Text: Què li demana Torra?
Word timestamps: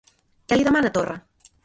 Què 0.53 0.57
li 0.57 0.65
demana 0.69 0.91
Torra? 0.97 1.13